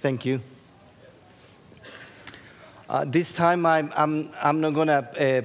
[0.00, 0.40] Thank you.
[2.88, 5.42] Uh, this time I'm, I'm, I'm not going to uh,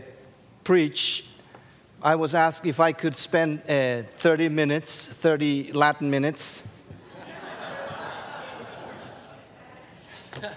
[0.64, 1.26] preach.
[2.04, 6.64] I was asked if I could spend uh, 30 minutes, 30 Latin minutes.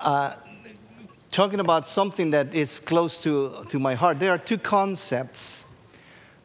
[0.00, 0.32] Uh,
[1.30, 4.18] talking about something that is close to, to my heart.
[4.18, 5.66] There are two concepts,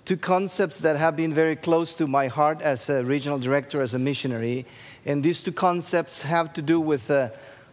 [0.06, 3.96] two concepts that have been very close to my heart as a regional director, as
[3.96, 4.66] a missionary.
[5.06, 7.30] And these two concepts have to do with, uh,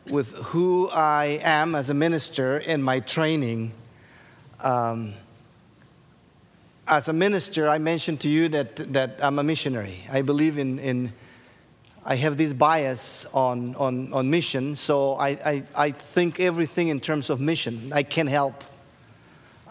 [0.09, 3.73] with who I am as a minister and my training.
[4.61, 5.12] Um,
[6.89, 10.01] as a minister, I mentioned to you that, that I'm a missionary.
[10.11, 11.12] I believe in, in
[12.05, 16.98] I have this bias on, on, on mission, so I, I, I think everything in
[16.98, 17.92] terms of mission.
[17.92, 18.64] I can't help.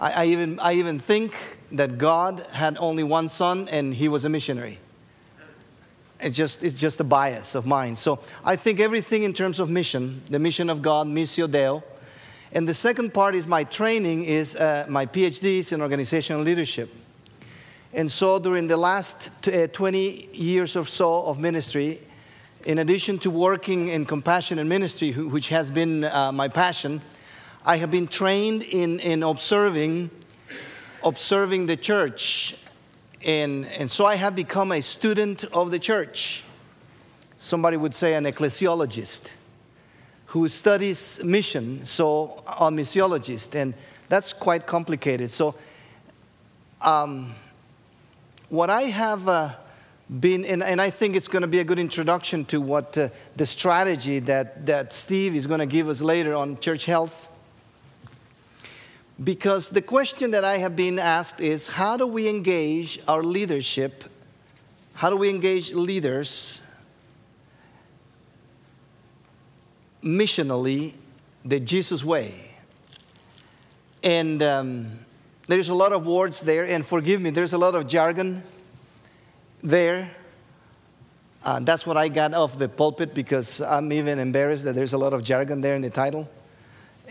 [0.02, 1.34] I, I, even, I even think
[1.72, 4.80] that God had only one son and he was a missionary.
[6.20, 7.96] It's just, it's just a bias of mine.
[7.96, 11.84] So I think everything in terms of mission, the mission of God, Missio Deo.
[12.52, 16.94] And the second part is my training is uh, my PhDs in organizational leadership.
[17.94, 22.02] And so during the last t- uh, 20 years or so of ministry,
[22.66, 27.02] in addition to working in compassion and ministry, which has been uh, my passion,
[27.64, 30.10] I have been trained in, in observing,
[31.04, 32.56] observing the church.
[33.24, 36.44] And, and so I have become a student of the church.
[37.38, 39.30] Somebody would say an ecclesiologist
[40.28, 43.54] who studies mission, so a missiologist.
[43.54, 43.76] And
[44.10, 45.32] that's quite complicated.
[45.32, 45.56] So,
[46.82, 47.36] um,
[48.50, 49.28] what I have.
[49.28, 49.54] Uh,
[50.20, 53.08] been, and, and I think it's going to be a good introduction to what uh,
[53.38, 57.30] the strategy that, that Steve is going to give us later on church health.
[59.24, 64.04] Because the question that I have been asked is how do we engage our leadership?
[64.94, 66.64] How do we engage leaders
[70.04, 70.94] missionally
[71.46, 72.50] the Jesus way?
[74.02, 75.00] And um,
[75.46, 78.42] there's a lot of words there, and forgive me, there's a lot of jargon
[79.62, 80.10] there.
[81.44, 84.98] Uh, that's what I got off the pulpit because I'm even embarrassed that there's a
[84.98, 86.28] lot of jargon there in the title.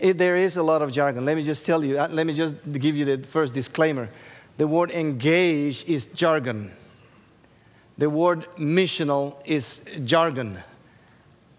[0.01, 1.23] It, there is a lot of jargon.
[1.25, 4.09] Let me just tell you, uh, let me just give you the first disclaimer.
[4.57, 6.71] The word engage is jargon,
[7.97, 10.59] the word missional is jargon,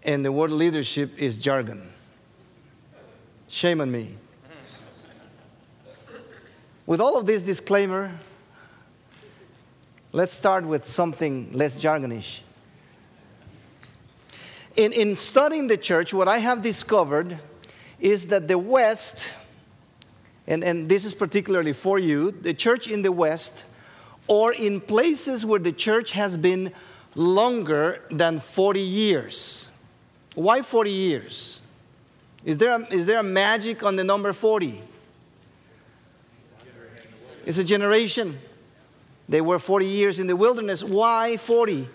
[0.03, 1.89] and the word leadership is jargon.
[3.47, 4.15] Shame on me.
[6.85, 8.11] With all of this disclaimer,
[10.15, 12.41] Let's start with something less jargonish.
[14.75, 17.39] In, in studying the church, what I have discovered
[18.03, 19.33] is that the West,
[20.45, 23.63] and, and this is particularly for you, the church in the West,
[24.27, 26.73] or in places where the church has been
[27.15, 29.69] longer than 40 years.
[30.35, 31.61] Why 40 years?
[32.43, 34.83] Is there a, is there a magic on the number 40?
[37.45, 38.37] It's a generation.
[39.29, 40.83] They were 40 years in the wilderness.
[40.83, 41.87] Why 40?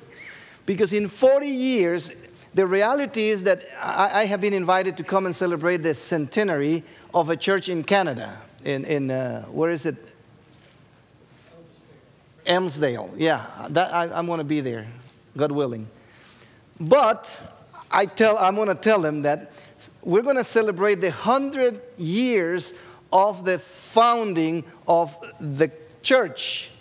[0.64, 2.12] Because in 40 years,
[2.58, 6.82] the reality is that I, I have been invited to come and celebrate the centenary
[7.14, 8.36] of a church in Canada.
[8.64, 9.94] In, in uh, where is it?
[12.44, 13.14] Elmsdale.
[13.16, 14.88] Yeah, that, I, am going to be there,
[15.36, 15.86] God willing.
[16.80, 17.40] But
[17.92, 19.52] I tell, I'm going to tell them that
[20.02, 22.74] we're going to celebrate the 100 years
[23.12, 25.70] of the founding of the
[26.02, 26.72] church.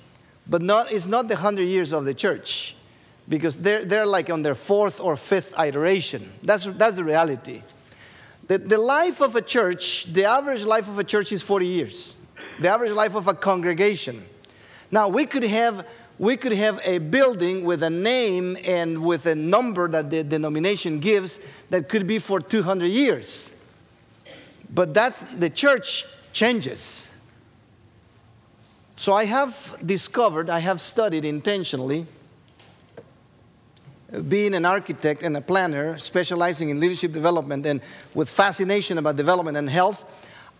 [0.48, 2.77] But not, it's not the 100 years of the church
[3.30, 6.32] because they're, they're like on their fourth or fifth iteration.
[6.44, 7.62] That's, that's the reality.
[8.48, 12.18] The, the life of a church, the average life of a church is 40 years,
[12.60, 14.26] the average life of a congregation.
[14.90, 15.86] Now, we could have,
[16.18, 21.00] we could have a building with a name and with a number that the denomination
[21.00, 23.54] gives that could be for 200 years.
[24.74, 27.12] But that's the church changes.
[28.96, 32.08] So I have discovered, I have studied intentionally,
[34.28, 37.82] being an architect and a planner, specializing in leadership development and
[38.14, 40.06] with fascination about development and health,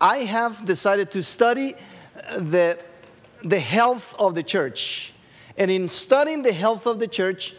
[0.00, 2.78] I have decided to study uh, the,
[3.42, 5.12] the health of the church.
[5.56, 7.54] And in studying the health of the church,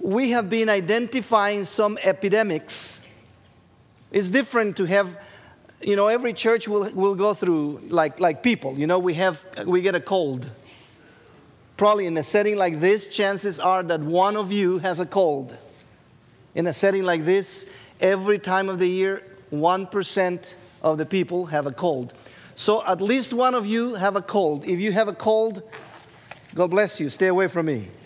[0.00, 3.06] we have been identifying some epidemics.
[4.10, 5.18] It's different to have
[5.80, 8.76] you know, every church will, will go through like, like people.
[8.76, 10.50] You know, we, have, we get a cold.
[11.78, 15.56] Probably in a setting like this, chances are that one of you has a cold.
[16.56, 17.70] In a setting like this,
[18.00, 19.22] every time of the year,
[19.52, 22.12] 1% of the people have a cold.
[22.56, 24.64] So at least one of you have a cold.
[24.64, 25.62] If you have a cold,
[26.52, 27.88] God bless you, stay away from me.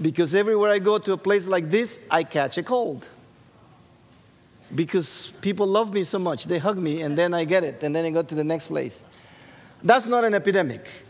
[0.00, 3.06] Because everywhere I go to a place like this, I catch a cold.
[4.74, 6.46] Because people love me so much.
[6.46, 8.68] They hug me, and then I get it, and then I go to the next
[8.68, 9.04] place.
[9.82, 11.05] That's not an epidemic.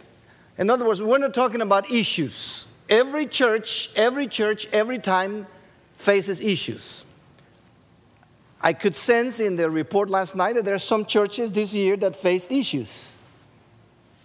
[0.59, 2.67] In other words, we're not talking about issues.
[2.89, 5.47] Every church, every church, every time
[5.97, 7.05] faces issues.
[8.61, 11.97] I could sense in the report last night that there are some churches this year
[11.99, 13.17] that faced issues.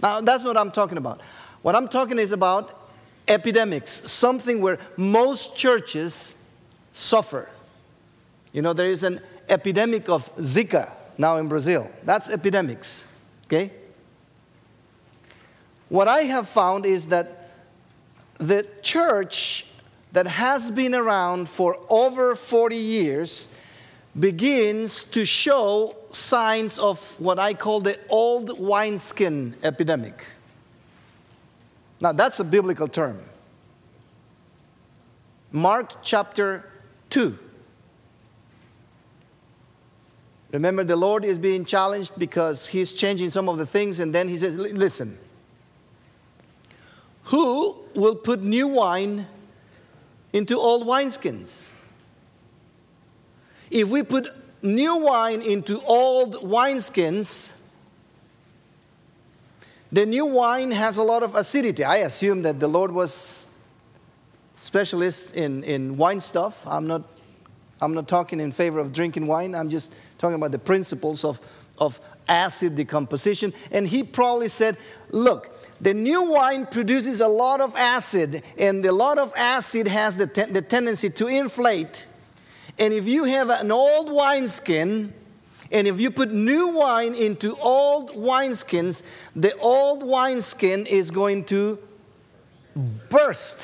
[0.02, 1.22] Now, that's what I'm talking about.
[1.62, 2.90] What I'm talking is about
[3.28, 6.34] epidemics, something where most churches
[6.94, 7.50] suffer.
[8.52, 11.90] You know, there is an epidemic of Zika now in Brazil.
[12.04, 13.08] That's epidemics,
[13.46, 13.72] okay?
[15.92, 17.50] What I have found is that
[18.38, 19.66] the church
[20.14, 23.50] that has been around for over 40 years
[24.18, 30.26] begins to show signs of what I call the old wineskin epidemic.
[32.00, 33.22] Now, that's a biblical term.
[35.52, 36.72] Mark chapter
[37.10, 37.38] 2.
[40.54, 44.30] Remember, the Lord is being challenged because He's changing some of the things, and then
[44.30, 45.18] He says, Listen,
[47.32, 49.26] who will put new wine
[50.34, 51.72] into old wineskins?
[53.70, 54.28] If we put
[54.62, 57.54] new wine into old wineskins,
[59.94, 61.86] the new wine has a lot of acidity.
[61.86, 63.48] I assume that the Lord was
[64.58, 66.68] specialist in, in wine stuff.
[66.68, 67.04] I'm not,
[67.82, 69.56] I'm not talking in favor of drinking wine.
[69.56, 71.40] I'm just talking about the principles of,
[71.78, 71.98] of
[72.28, 73.54] acid decomposition.
[73.72, 74.78] And he probably said,
[75.12, 80.16] look, the new wine produces a lot of acid, and a lot of acid has
[80.16, 82.06] the, te- the tendency to inflate.
[82.78, 85.12] And if you have an old wineskin,
[85.72, 89.02] and if you put new wine into old wineskins,
[89.36, 91.80] the old wineskin is going to
[93.10, 93.58] burst.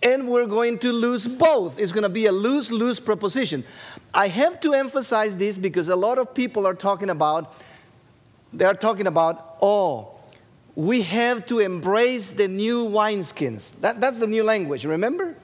[0.00, 1.80] And we're going to lose both.
[1.80, 3.64] It's going to be a lose lose proposition.
[4.14, 7.52] I have to emphasize this because a lot of people are talking about,
[8.52, 10.17] they're talking about, oh,
[10.78, 13.72] we have to embrace the new wineskins.
[13.80, 15.34] That, that's the new language, remember?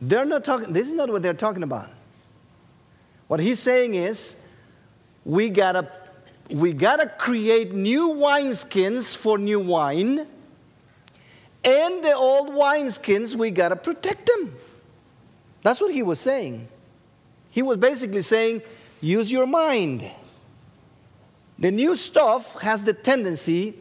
[0.00, 1.90] They're not talking, this is not what they're talking about.
[3.28, 4.36] What he's saying is,
[5.26, 5.92] we gotta,
[6.48, 10.26] we gotta create new wineskins for new wine,
[11.64, 14.56] and the old wineskins, we gotta protect them.
[15.62, 16.66] That's what he was saying.
[17.50, 18.62] He was basically saying,
[19.02, 20.10] use your mind.
[21.58, 23.74] The new stuff has the tendency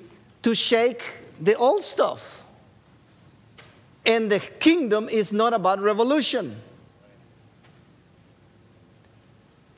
[0.43, 1.03] to shake
[1.41, 2.43] the old stuff.
[4.05, 6.61] And the kingdom is not about revolution.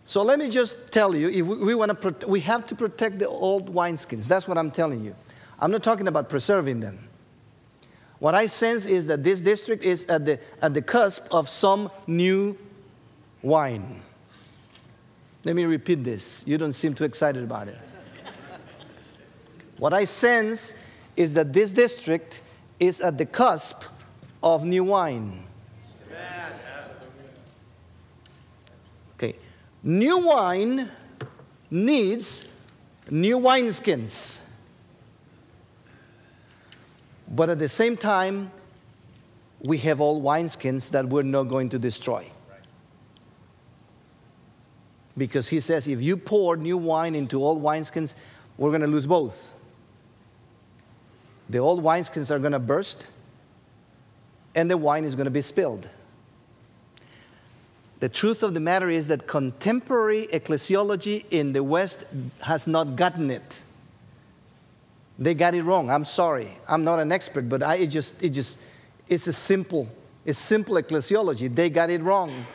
[0.06, 3.20] So let me just tell you, if we, we want to, we have to protect
[3.20, 4.26] the old wineskins.
[4.26, 5.16] That's what I'm telling you.
[5.60, 7.08] I'm not talking about preserving them.
[8.20, 11.92] What I sense is that this district is at the, at the cusp of some
[12.08, 12.58] new
[13.42, 14.02] wine.
[15.44, 16.44] Let me repeat this.
[16.48, 17.78] You don't seem too excited about it.
[19.78, 20.74] What I sense
[21.16, 22.42] is that this district
[22.80, 23.84] is at the cusp
[24.42, 25.44] of new wine.
[29.16, 29.36] Okay.
[29.84, 30.90] New wine
[31.70, 32.48] needs
[33.10, 34.40] new wineskins.
[37.30, 38.52] But at the same time,
[39.64, 42.26] we have old wineskins that we're not going to destroy.
[45.18, 48.14] Because he says if you pour new wine into old wineskins,
[48.58, 49.52] we're going to lose both.
[51.50, 53.08] The old wineskins are going to burst,
[54.56, 55.90] and the wine is going to be spilled.
[58.00, 62.06] The truth of the matter is that contemporary ecclesiology in the West
[62.42, 63.64] has not gotten it.
[65.18, 65.90] They got it wrong.
[65.90, 66.56] I'm sorry.
[66.68, 68.58] I'm not an expert, but I it just it just
[69.08, 69.88] it's a simple
[70.26, 71.54] it's simple ecclesiology.
[71.54, 72.46] They got it wrong.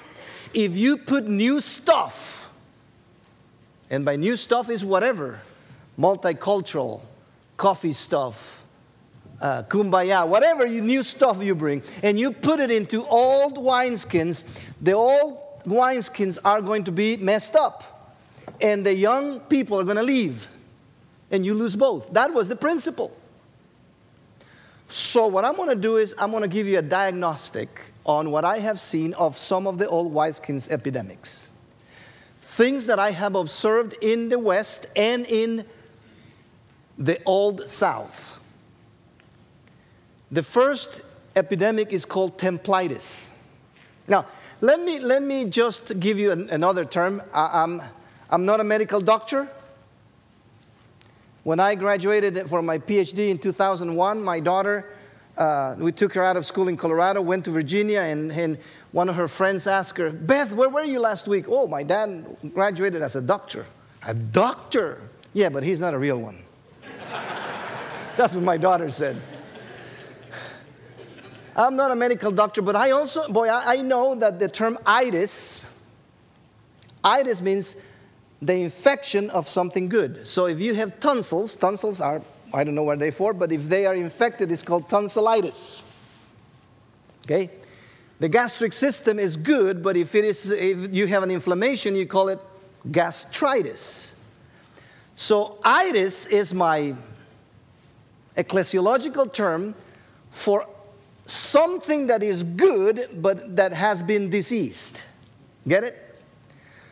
[0.55, 2.49] If you put new stuff,
[3.91, 5.41] and by new stuff is whatever,
[5.99, 7.01] multicultural,
[7.57, 8.62] coffee stuff,
[9.43, 14.45] uh, kumbaya, whatever you, new stuff you bring, and you put it into old wineskins,
[14.81, 18.15] the old wineskins are going to be messed up.
[18.61, 20.47] And the young people are going to leave.
[21.31, 22.13] And you lose both.
[22.13, 23.15] That was the principle.
[24.89, 28.31] So, what I'm going to do is, I'm going to give you a diagnostic on
[28.31, 31.49] what I have seen of some of the old wineskins epidemics.
[32.39, 35.65] Things that I have observed in the West and in
[36.99, 38.39] the Old South.
[40.33, 41.03] The first
[41.37, 43.31] epidemic is called templitis.
[44.09, 44.27] Now,
[44.62, 47.23] let me, let me just give you an, another term.
[47.35, 47.83] I, I'm,
[48.31, 49.49] I'm not a medical doctor.
[51.45, 54.87] When I graduated for my PhD in 2001, my daughter
[55.37, 58.59] uh, we took her out of school in Colorado, went to Virginia, and, and
[58.93, 61.47] one of her friends asked her, Beth, where were you last week?
[61.49, 62.25] Oh, my dad
[62.55, 63.67] graduated as a doctor.
[64.07, 65.01] A doctor?
[65.33, 66.43] Yeah, but he's not a real one.
[68.17, 69.21] That's what my daughter said.
[71.55, 74.79] I'm not a medical doctor, but I also, boy, I, I know that the term
[74.87, 75.67] itis,
[77.05, 77.77] itis means
[78.41, 80.27] the infection of something good.
[80.27, 82.23] So if you have tonsils, tonsils are,
[82.55, 85.85] I don't know what they're for, but if they are infected, it's called tonsillitis.
[87.27, 87.51] Okay?
[88.19, 92.07] The gastric system is good, but if, it is, if you have an inflammation, you
[92.07, 92.41] call it
[92.91, 94.15] gastritis.
[95.15, 96.95] So, itis is my
[98.37, 99.75] ecclesiological term
[100.31, 100.67] for
[101.26, 105.00] something that is good but that has been diseased.
[105.67, 106.12] Get it?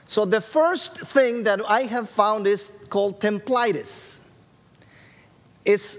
[0.07, 4.19] So the first thing that I have found is called templitis.
[5.65, 5.99] It's,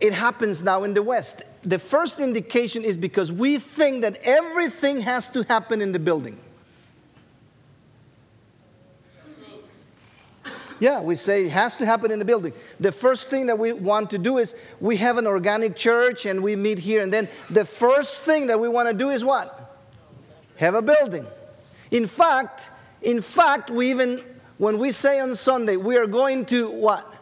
[0.00, 1.42] it happens now in the West.
[1.64, 6.38] The first indication is because we think that everything has to happen in the building.
[10.80, 12.52] Yeah, we say it has to happen in the building.
[12.80, 16.42] The first thing that we want to do is we have an organic church and
[16.42, 19.78] we meet here, and then the first thing that we want to do is what?
[20.56, 21.26] Have a building.
[21.90, 22.70] In fact,
[23.02, 24.22] in fact, we even
[24.58, 27.12] when we say on Sunday we are going to what?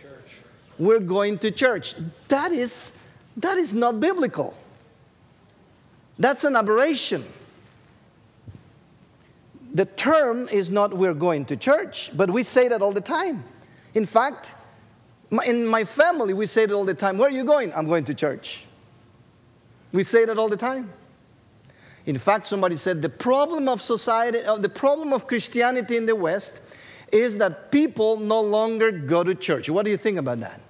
[0.00, 0.38] Church.
[0.78, 1.94] We're going to church.
[2.28, 2.92] That is
[3.36, 4.56] that is not biblical.
[6.18, 7.24] That's an aberration
[9.78, 13.44] the term is not we're going to church, but we say that all the time.
[13.94, 14.56] In fact,
[15.46, 17.16] in my family, we say it all the time.
[17.16, 17.72] Where are you going?
[17.72, 18.64] I'm going to church.
[19.92, 20.92] We say that all the time.
[22.06, 26.16] In fact, somebody said the problem of society, uh, the problem of Christianity in the
[26.16, 26.60] West
[27.12, 29.70] is that people no longer go to church.
[29.70, 30.60] What do you think about that?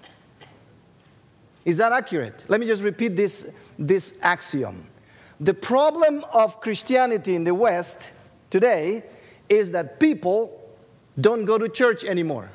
[1.65, 2.45] Is that accurate?
[2.49, 4.85] Let me just repeat this, this axiom.
[5.41, 8.13] The problem of Christianity in the West
[8.51, 9.03] today
[9.49, 10.61] is that people
[11.21, 12.51] don't go to church anymore.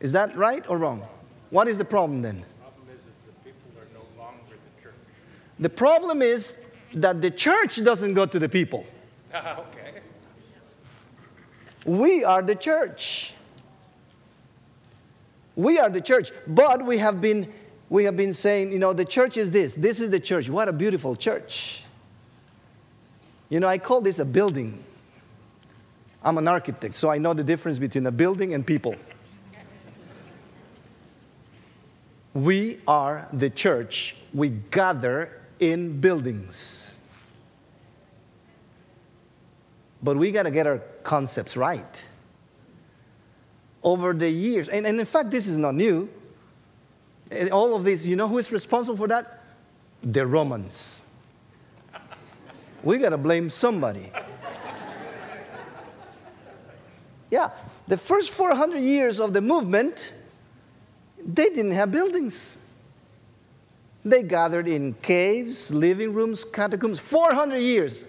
[0.00, 1.06] Is that right or wrong?
[1.50, 2.40] What is the problem then?
[2.40, 4.94] The problem is, is that people are no longer the church.
[5.58, 6.54] The problem is
[6.94, 8.84] that the church doesn't go to the people.
[9.34, 10.00] okay.
[11.84, 13.34] We are the church.
[15.56, 17.52] We are the church, but we have been
[17.90, 19.74] we have been saying, you know, the church is this.
[19.74, 20.48] This is the church.
[20.48, 21.84] What a beautiful church.
[23.50, 24.82] You know, I call this a building.
[26.22, 28.94] I'm an architect, so I know the difference between a building and people.
[32.32, 34.14] We are the church.
[34.32, 36.98] We gather in buildings.
[40.02, 42.06] But we got to get our concepts right.
[43.82, 46.08] Over the years, and, and in fact, this is not new.
[47.50, 49.42] All of this, you know who is responsible for that?
[50.02, 51.02] The Romans
[52.82, 54.10] we got to blame somebody.
[57.30, 57.50] Yeah,
[57.86, 60.12] the first 400 years of the movement,
[61.24, 62.58] they didn't have buildings.
[64.04, 66.98] They gathered in caves, living rooms, catacombs.
[66.98, 68.04] 400 years.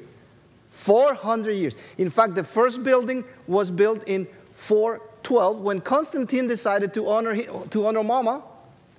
[0.72, 1.76] 400 years.
[1.98, 4.26] In fact, the first building was built in
[4.56, 7.36] 412 when Constantine decided to honor,
[7.70, 8.42] to honor Mama,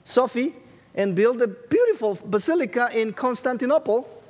[0.04, 0.54] Sophie,
[0.94, 4.21] and build a beautiful basilica in Constantinople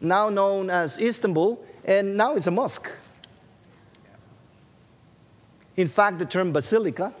[0.00, 2.90] now known as Istanbul, and now it's a mosque.
[5.76, 7.12] In fact, the term basilica,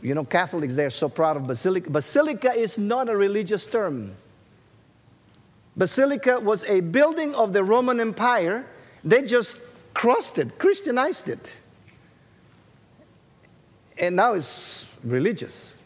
[0.00, 1.90] you know, Catholics, they're so proud of basilica.
[1.90, 4.14] Basilica is not a religious term.
[5.76, 8.66] Basilica was a building of the Roman Empire.
[9.02, 9.58] They just
[9.92, 11.56] crossed it, Christianized it.
[13.98, 15.76] And now it's religious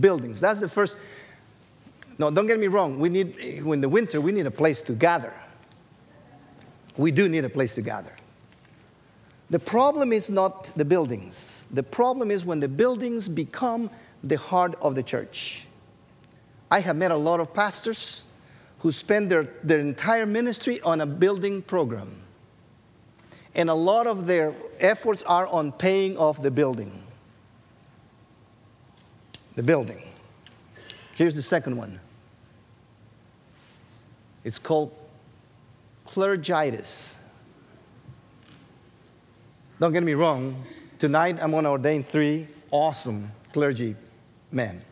[0.00, 0.40] buildings.
[0.40, 0.96] That's the first.
[2.20, 2.98] No, don't get me wrong.
[2.98, 5.32] We need, in the winter, we need a place to gather.
[6.98, 8.12] We do need a place to gather.
[9.48, 11.64] The problem is not the buildings.
[11.70, 13.88] The problem is when the buildings become
[14.22, 15.66] the heart of the church.
[16.70, 18.24] I have met a lot of pastors
[18.80, 22.20] who spend their, their entire ministry on a building program.
[23.54, 27.02] And a lot of their efforts are on paying off the building.
[29.56, 30.02] The building.
[31.14, 31.98] Here's the second one
[34.44, 34.92] it's called
[36.04, 37.18] clergitis.
[39.78, 40.62] Don't get me wrong,
[40.98, 43.96] tonight I'm going to ordain three awesome clergy
[44.52, 44.82] men.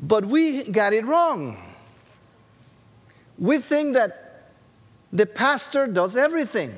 [0.00, 1.74] But we got it wrong.
[3.38, 4.50] We think that
[5.12, 6.74] the pastor does everything.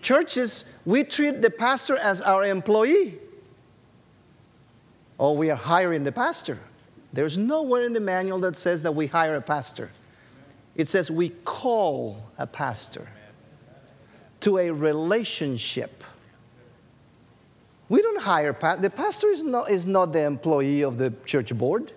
[0.00, 3.18] Churches, we treat the pastor as our employee.
[5.18, 6.58] Oh, we are hiring the pastor.
[7.12, 9.90] There's nowhere in the manual that says that we hire a pastor.
[10.74, 13.08] It says we call a pastor
[14.40, 16.04] to a relationship.
[17.88, 18.52] We don't hire.
[18.52, 21.92] The pastor is not, is not the employee of the church board.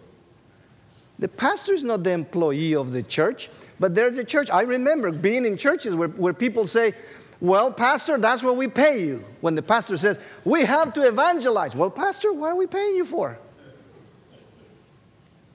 [1.19, 3.49] The pastor is not the employee of the church,
[3.79, 4.49] but there's the church.
[4.49, 6.93] I remember being in churches where, where people say,
[7.39, 9.23] Well, Pastor, that's what we pay you.
[9.41, 11.75] When the pastor says, We have to evangelize.
[11.75, 13.37] Well, Pastor, what are we paying you for?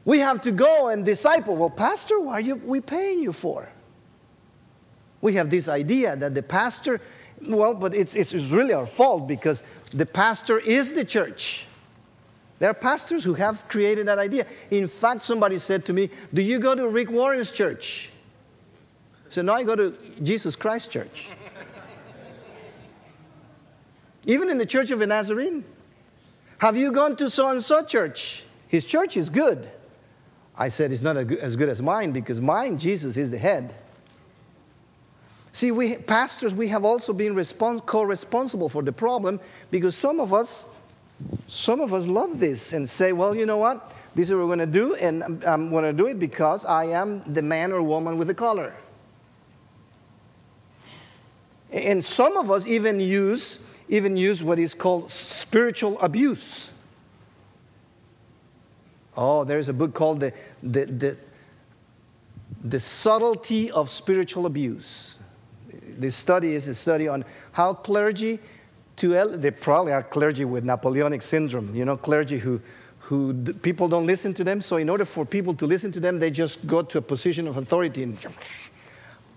[0.06, 1.56] We have to go and disciple.
[1.56, 3.68] Well, Pastor, what are you, we paying you for?
[5.20, 7.00] We have this idea that the pastor,
[7.46, 11.66] well, but it's, it's really our fault because the pastor is the church.
[12.60, 14.46] There are pastors who have created that idea.
[14.70, 18.12] In fact, somebody said to me, Do you go to Rick Warren's church?
[19.26, 21.28] I said, No, I go to Jesus Christ Church.
[24.24, 25.64] Even in the Church of the Nazarene.
[26.58, 28.44] Have you gone to so and so church?
[28.68, 29.68] His church is good.
[30.58, 33.74] I said, It's not as good as mine because mine, Jesus is the head.
[35.52, 40.34] See, we pastors, we have also been respons- co-responsible for the problem because some of
[40.34, 40.66] us
[41.48, 43.92] some of us love this and say, well, you know what?
[44.14, 46.64] This is what we're going to do, and I'm, I'm going to do it because
[46.64, 48.74] I am the man or woman with the collar.
[51.70, 53.58] And some of us even use,
[53.88, 56.70] even use what is called spiritual abuse.
[59.16, 60.32] Oh, there's a book called The,
[60.62, 61.18] the, the,
[62.64, 65.18] the Subtlety of Spiritual Abuse.
[65.98, 68.38] This study is a study on how clergy
[68.96, 72.60] to they probably are clergy with Napoleonic syndrome, you know, clergy who,
[73.00, 74.60] who people don't listen to them.
[74.62, 77.46] So in order for people to listen to them, they just go to a position
[77.46, 78.18] of authority and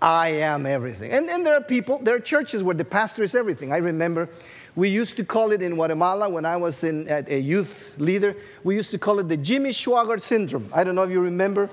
[0.00, 1.12] I am everything.
[1.12, 3.70] And, and there are people, there are churches where the pastor is everything.
[3.72, 4.30] I remember
[4.76, 8.76] we used to call it in Guatemala when I was in, a youth leader, we
[8.76, 10.70] used to call it the Jimmy Swaggart syndrome.
[10.72, 11.68] I don't know if you remember.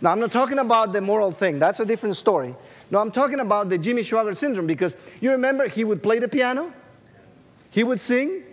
[0.00, 2.54] Now, I'm not talking about the moral thing, that's a different story.
[2.90, 6.28] No, I'm talking about the Jimmy Swaggart syndrome because you remember he would play the
[6.28, 6.72] piano,
[7.70, 8.44] he would sing,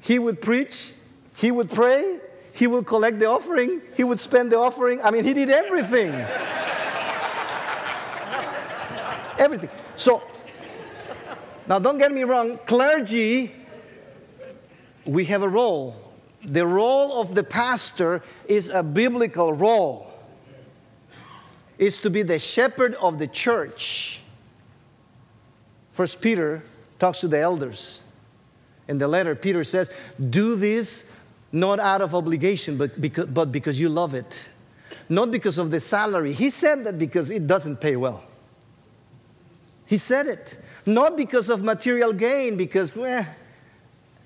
[0.00, 0.92] he would preach,
[1.36, 2.20] he would pray,
[2.52, 5.02] he would collect the offering, he would spend the offering.
[5.02, 6.12] I mean, he did everything.
[9.38, 9.70] everything.
[9.96, 10.22] So,
[11.66, 13.52] now don't get me wrong, clergy,
[15.04, 15.96] we have a role.
[16.44, 20.14] The role of the pastor is a biblical role
[21.78, 24.20] is to be the shepherd of the church.
[25.92, 26.62] First Peter
[26.98, 28.02] talks to the elders.
[28.88, 29.90] In the letter, Peter says,
[30.30, 31.10] Do this
[31.52, 34.48] not out of obligation, but because, but because you love it.
[35.08, 36.32] Not because of the salary.
[36.32, 38.22] He said that because it doesn't pay well.
[39.86, 40.58] He said it.
[40.86, 43.26] Not because of material gain, because well,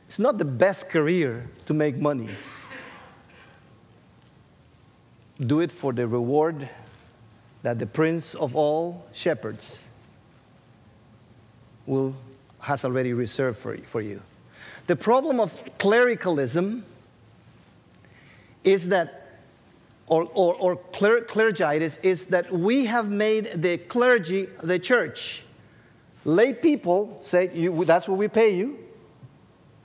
[0.07, 2.29] it's not the best career to make money.
[5.39, 6.69] Do it for the reward
[7.63, 9.89] that the prince of all shepherds
[11.87, 12.17] will,
[12.61, 14.21] has already reserved for, for you.
[14.87, 16.85] The problem of clericalism
[18.65, 19.39] is that,
[20.07, 25.45] or, or, or cler, clergitis, is that we have made the clergy the church.
[26.25, 28.79] Lay people say, that's what we pay you,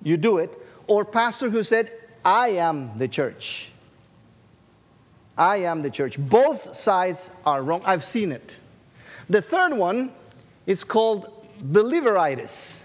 [0.02, 0.58] you do it.
[0.88, 1.92] Or pastor who said,
[2.26, 3.72] I am the church.
[5.38, 6.20] I am the church.
[6.20, 7.82] Both sides are wrong.
[7.86, 8.58] I've seen it.
[9.30, 10.12] The third one
[10.66, 11.30] is called
[11.72, 12.84] believeritis.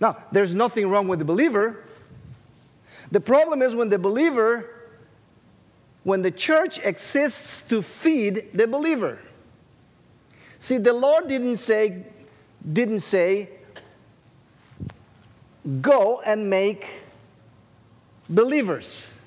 [0.00, 1.84] Now, there's nothing wrong with the believer.
[3.10, 4.70] The problem is when the believer,
[6.02, 9.20] when the church exists to feed the believer.
[10.64, 12.06] See, the Lord didn't say,
[12.72, 13.50] didn't say,
[15.82, 17.02] go and make
[18.30, 19.20] believers.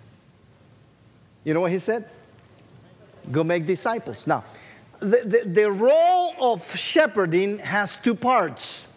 [1.44, 2.10] You know what he said?
[3.32, 4.26] Go make disciples.
[4.26, 4.46] Now,
[4.98, 8.88] the, the, the role of shepherding has two parts.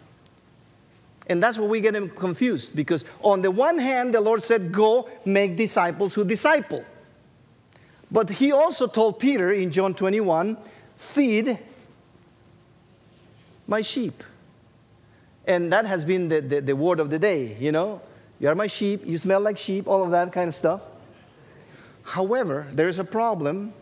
[1.27, 5.07] And that's what we get confused because, on the one hand, the Lord said, Go
[5.25, 6.83] make disciples who disciple.
[8.09, 10.57] But he also told Peter in John 21,
[10.97, 11.59] Feed
[13.71, 14.23] my sheep.
[15.47, 18.01] And that has been the, the, the word of the day, you know.
[18.39, 20.85] You are my sheep, you smell like sheep, all of that kind of stuff.
[22.03, 23.73] However, there's a problem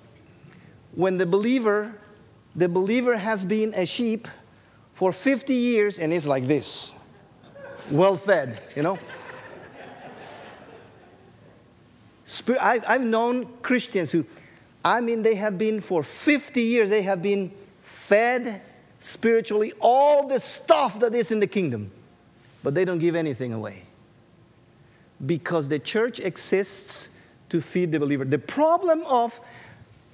[0.93, 1.93] when the believer,
[2.55, 4.27] the believer has been a sheep
[4.93, 6.91] for 50 years and is like this,
[7.91, 8.99] well fed, you know.
[12.59, 14.25] I've known Christians who,
[14.85, 18.61] I mean, they have been for 50 years, they have been fed
[18.99, 21.91] spiritually, all the stuff that is in the kingdom,
[22.63, 23.83] but they don't give anything away.
[25.25, 27.09] Because the church exists
[27.49, 28.25] to feed the believer.
[28.25, 29.39] The problem of,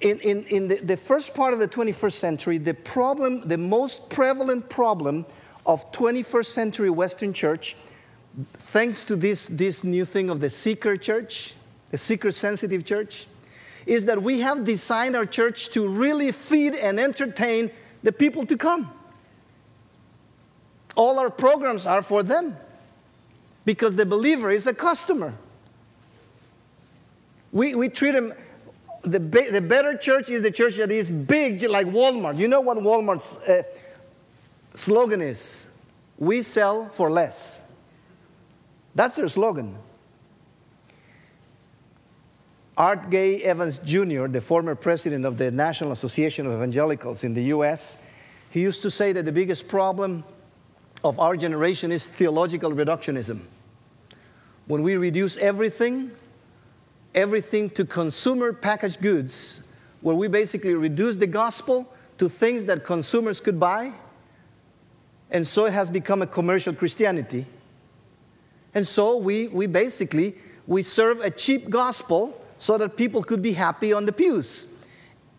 [0.00, 4.08] in, in, in the, the first part of the 21st century, the problem, the most
[4.08, 5.26] prevalent problem
[5.66, 7.76] of 21st century Western church,
[8.54, 11.54] thanks to this, this new thing of the seeker church,
[11.90, 13.26] the seeker sensitive church,
[13.86, 17.70] is that we have designed our church to really feed and entertain
[18.02, 18.90] the people to come.
[20.94, 22.56] All our programs are for them
[23.64, 25.34] because the believer is a customer.
[27.52, 28.32] We, we treat them,
[29.02, 32.38] the, the better church is the church that is big, like Walmart.
[32.38, 33.62] You know what Walmart's uh,
[34.74, 35.68] slogan is?
[36.18, 37.60] We sell for less.
[38.94, 39.76] That's their slogan.
[42.76, 47.44] Art Gay Evans Jr., the former president of the National Association of Evangelicals in the
[47.44, 47.98] US,
[48.50, 50.24] he used to say that the biggest problem
[51.02, 53.40] of our generation is theological reductionism.
[54.66, 56.10] When we reduce everything,
[57.14, 59.62] everything to consumer packaged goods,
[60.02, 63.92] where we basically reduce the gospel to things that consumers could buy,
[65.30, 67.46] and so it has become a commercial Christianity.
[68.74, 70.36] And so we, we basically
[70.66, 74.66] we serve a cheap gospel so that people could be happy on the pews.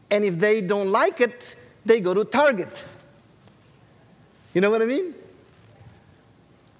[0.10, 2.84] And if they don't like it, they go to Target.
[4.54, 5.14] You know what I mean?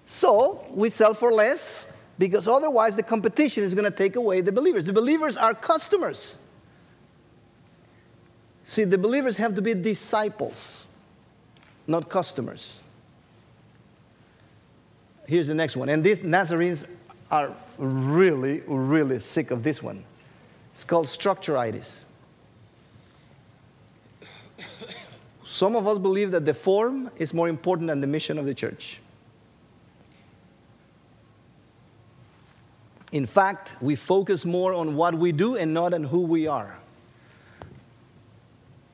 [0.06, 4.52] So we sell for less because otherwise the competition is going to take away the
[4.52, 4.86] believers.
[4.86, 6.38] The believers are customers.
[8.64, 10.86] See, the believers have to be disciples,
[11.88, 12.80] not customers.
[15.26, 15.90] Here's the next one.
[15.90, 16.86] And these Nazarenes
[17.30, 20.04] are really, really sick of this one.
[20.78, 22.02] It's called structureitis.
[25.44, 28.54] Some of us believe that the form is more important than the mission of the
[28.54, 29.00] church.
[33.12, 36.78] In fact, we focus more on what we do and not on who we are.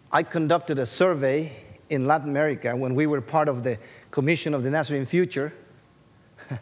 [0.10, 1.52] I conducted a survey
[1.90, 3.78] in Latin America when we were part of the
[4.10, 5.54] Commission of the Nazarene Future.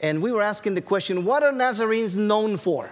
[0.00, 2.88] and we were asking the question what are Nazarenes known for?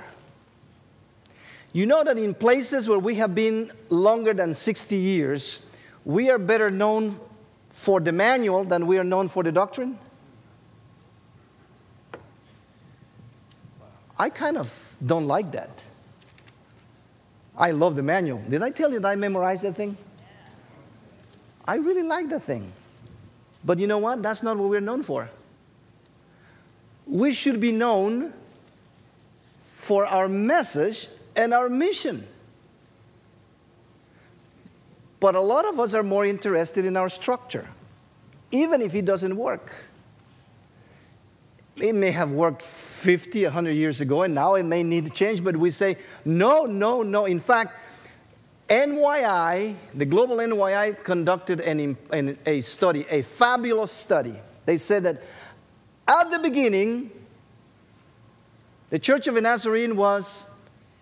[1.76, 5.60] You know that in places where we have been longer than 60 years,
[6.06, 7.20] we are better known
[7.68, 9.98] for the manual than we are known for the doctrine?
[14.18, 14.72] I kind of
[15.04, 15.68] don't like that.
[17.54, 18.42] I love the manual.
[18.48, 19.98] Did I tell you that I memorized that thing?
[21.66, 22.72] I really like that thing.
[23.62, 24.22] But you know what?
[24.22, 25.28] That's not what we're known for.
[27.06, 28.32] We should be known
[29.74, 32.26] for our message and our mission.
[35.20, 37.66] But a lot of us are more interested in our structure,
[38.50, 39.72] even if it doesn't work.
[41.76, 45.44] It may have worked 50, 100 years ago, and now it may need to change,
[45.44, 47.26] but we say, no, no, no.
[47.26, 47.74] In fact,
[48.68, 54.36] NYI, the global NYI, conducted an, an, a study, a fabulous study.
[54.64, 55.22] They said that
[56.08, 57.10] at the beginning,
[58.90, 60.44] the Church of the Nazarene was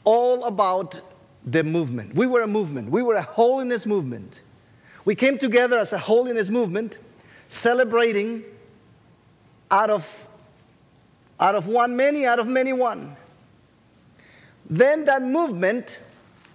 [0.05, 1.01] all about
[1.45, 2.15] the movement.
[2.15, 4.43] We were a movement, we were a holiness movement.
[5.05, 6.99] We came together as a holiness movement,
[7.49, 8.43] celebrating
[9.71, 10.27] out of,
[11.39, 13.17] out of one many, out of many one.
[14.69, 15.99] Then that movement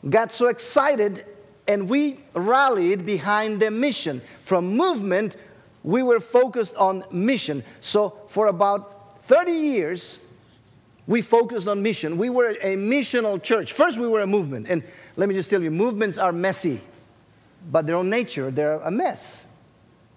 [0.09, 1.25] got so excited
[1.67, 4.21] and we rallied behind the mission.
[4.41, 5.37] From movement,
[5.83, 7.63] we were focused on mission.
[7.81, 10.19] So for about 30 years,
[11.09, 12.17] we focused on mission.
[12.19, 13.73] We were a missional church.
[13.73, 14.67] First, we were a movement.
[14.69, 14.83] And
[15.17, 16.79] let me just tell you, movements are messy,
[17.71, 19.47] but their own nature, they're a mess.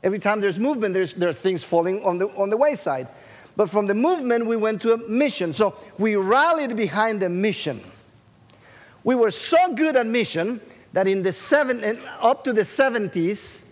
[0.03, 3.09] Every time there's movement, there's, there are things falling on the, on the wayside.
[3.57, 5.55] But from the movement, we went to a mission.
[5.55, 7.81] So we rallied behind the mission.
[9.03, 10.61] We were so good at mission
[10.93, 13.63] that in the seven, up to the 70s,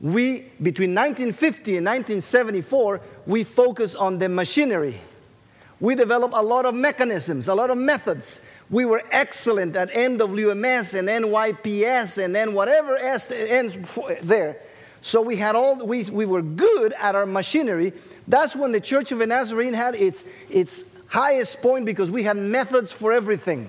[0.00, 4.98] we, between 1950 and 1974, we focused on the machinery
[5.84, 8.40] we developed a lot of mechanisms, a lot of methods.
[8.70, 13.76] We were excellent at NWMS and NYPS and then whatever S ends
[14.22, 14.56] there.
[15.02, 17.92] So we had all we, we were good at our machinery.
[18.26, 22.38] That's when the Church of the Nazarene had its its highest point because we had
[22.38, 23.68] methods for everything.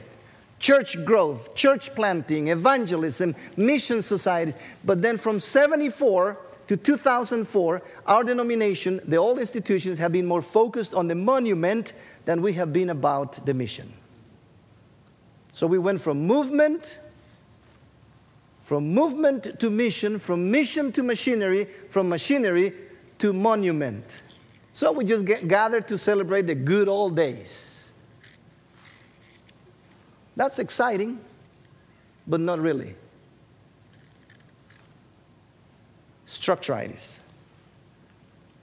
[0.58, 4.56] Church growth, church planting, evangelism, mission societies.
[4.86, 10.96] But then from 74 to 2004, our denomination, the old institutions, have been more focused
[10.96, 11.94] on the monument
[12.26, 13.94] than we have been about the mission.
[15.54, 17.00] So we went from movement
[18.66, 22.74] From movement to mission, from mission to machinery, from machinery
[23.20, 24.24] to monument.
[24.72, 27.94] So we just get, gather to celebrate the good old days.
[30.36, 31.20] That's exciting,
[32.26, 32.96] but not really.
[36.40, 37.20] Structuritis.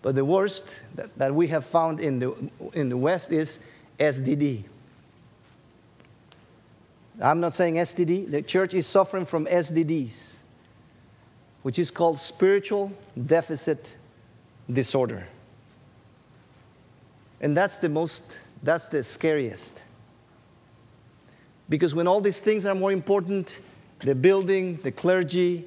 [0.02, 0.64] But the worst
[0.96, 2.34] that, that we have found in the,
[2.72, 3.60] in the West is
[3.98, 4.64] SDD.
[7.20, 8.30] I'm not saying STD.
[8.30, 10.32] The church is suffering from SDDs,
[11.62, 12.92] which is called spiritual
[13.26, 13.94] deficit
[14.70, 15.26] disorder.
[17.40, 18.24] And that's the most,
[18.62, 19.82] that's the scariest.
[21.68, 23.60] Because when all these things are more important,
[24.00, 25.64] the building, the clergy,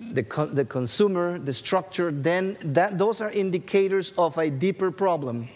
[0.00, 5.48] the, the consumer, the structure, then that, those are indicators of a deeper problem,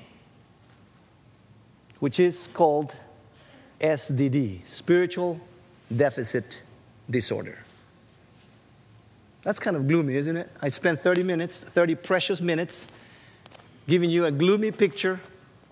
[1.98, 2.94] which is called
[3.80, 5.40] SDD, spiritual
[5.94, 6.62] deficit
[7.10, 7.64] disorder.
[9.42, 10.50] That's kind of gloomy, isn't it?
[10.60, 12.86] I spent 30 minutes, 30 precious minutes,
[13.86, 15.20] giving you a gloomy picture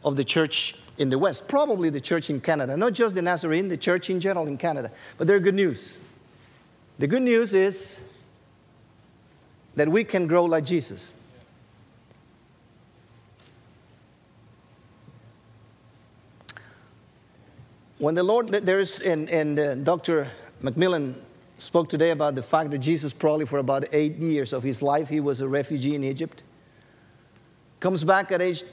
[0.04, 3.68] of the church in the West, probably the church in Canada, not just the Nazarene,
[3.68, 4.90] the church in general in Canada.
[5.18, 6.00] But there's good news.
[6.98, 8.00] The good news is
[9.76, 11.12] that we can grow like Jesus.
[17.98, 20.30] When the Lord, there's, and, and uh, Dr.
[20.62, 21.14] McMillan
[21.58, 25.08] spoke today about the fact that Jesus, probably for about eight years of his life,
[25.08, 26.42] he was a refugee in Egypt.
[27.80, 28.64] Comes back at age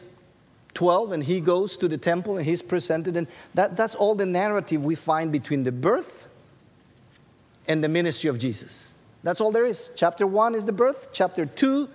[0.73, 3.15] 12 and he goes to the temple and he's presented.
[3.15, 6.27] And that, that's all the narrative we find between the birth
[7.67, 8.92] and the ministry of Jesus.
[9.23, 9.91] That's all there is.
[9.95, 11.89] Chapter 1 is the birth, chapter 2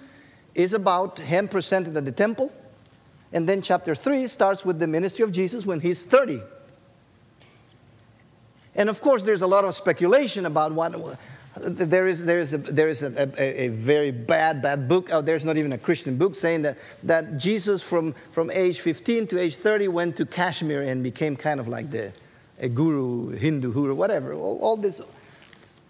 [0.55, 2.53] is about him presented at the temple.
[3.33, 6.41] And then chapter 3 starts with the ministry of Jesus when he's 30.
[8.75, 11.19] And of course, there's a lot of speculation about what.
[11.61, 15.27] There is, there is, a, there is a, a, a very bad, bad book out
[15.27, 15.35] there.
[15.35, 19.41] It's not even a Christian book saying that, that Jesus, from, from age 15 to
[19.41, 22.13] age 30, went to Kashmir and became kind of like the,
[22.61, 24.35] a guru, Hindu guru, whatever.
[24.35, 25.01] All, all this.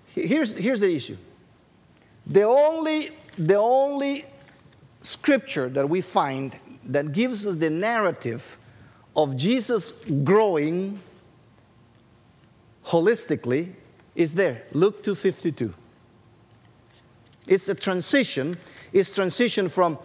[0.06, 1.18] Here's, here's the issue
[2.28, 4.24] the only, the only
[5.02, 8.58] scripture that we find that gives us the narrative
[9.16, 9.92] of Jesus
[10.24, 11.00] growing
[12.86, 13.72] holistically
[14.14, 14.62] is there.
[14.72, 15.72] Luke 252.
[17.46, 18.58] It's a transition.
[18.92, 19.98] It's transition from,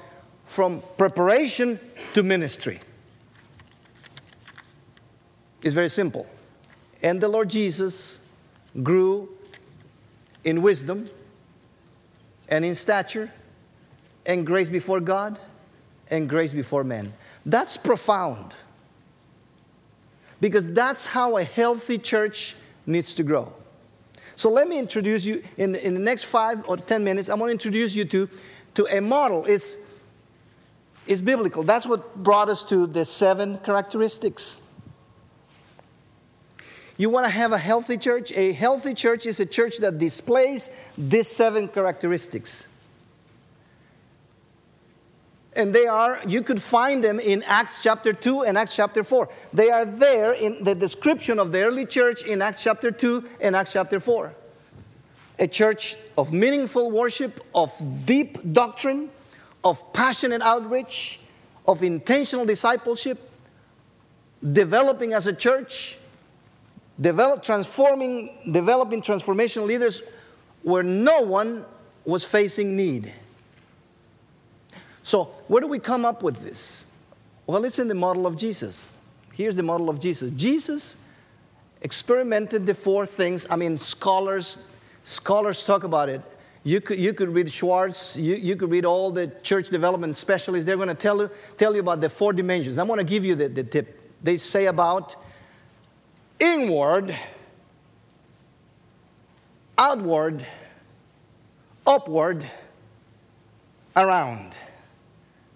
[0.46, 1.80] from preparation
[2.14, 2.80] to ministry.
[5.62, 6.26] It's very simple.
[7.02, 8.20] And the Lord Jesus
[8.82, 9.30] grew
[10.44, 11.10] in wisdom
[12.54, 13.32] and in stature
[14.28, 15.40] and grace before God
[16.12, 17.12] and grace before men.
[17.48, 18.54] That's profound.
[20.40, 23.52] Because that's how a healthy church needs to grow.
[24.36, 27.50] So let me introduce you, in, in the next five or 10 minutes, I'm going
[27.50, 28.30] to introduce you to,
[28.76, 29.46] to a model.
[29.46, 29.78] It's,
[31.08, 31.64] it's biblical.
[31.64, 34.60] That's what brought us to the seven characteristics.
[36.98, 38.32] You want to have a healthy church?
[38.34, 42.70] A healthy church is a church that displays these seven characteristics.
[45.56, 49.30] And they are, you could find them in Acts chapter 2 and Acts chapter 4.
[49.54, 53.56] They are there in the description of the early church in Acts chapter 2 and
[53.56, 54.34] Acts chapter 4.
[55.40, 57.72] A church of meaningful worship, of
[58.06, 59.10] deep doctrine,
[59.64, 61.20] of passionate outreach,
[61.68, 63.30] of intentional discipleship,
[64.52, 65.98] developing as a church,
[67.00, 70.02] develop, transforming, developing transformational leaders
[70.62, 71.66] where no one
[72.06, 73.14] was facing need.
[75.04, 76.88] So, where do we come up with this?
[77.46, 78.92] Well, it's in the model of Jesus.
[79.34, 80.32] Here's the model of Jesus.
[80.32, 80.96] Jesus
[81.82, 83.46] experimented the four things.
[83.50, 84.60] I mean, scholars,
[85.04, 86.22] scholars talk about it.
[86.64, 90.66] You could, you could read Schwarz, you, you could read all the church development specialists.
[90.66, 92.80] They're going to tell you, tell you about the four dimensions.
[92.80, 94.00] I'm going to give you the, the tip.
[94.24, 95.18] They say about
[96.44, 97.18] inward,
[99.78, 100.46] outward,
[101.88, 102.50] upward,
[103.96, 104.58] around.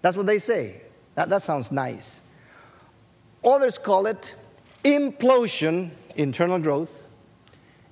[0.00, 0.80] That's what they say.
[1.14, 2.22] That, that sounds nice.
[3.44, 4.34] Others call it
[4.84, 7.02] implosion, internal growth,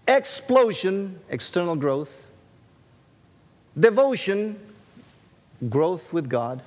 [0.09, 2.27] explosion, external growth,
[3.79, 4.59] devotion,
[5.69, 6.63] growth with God,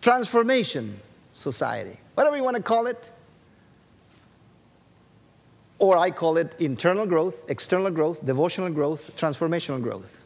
[0.00, 1.00] transformation,
[1.32, 1.98] society.
[2.14, 3.10] Whatever you want to call it.
[5.84, 10.22] Or I call it internal growth, external growth, devotional growth, transformational growth.